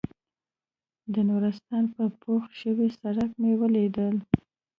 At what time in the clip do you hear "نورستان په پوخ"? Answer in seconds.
1.29-2.43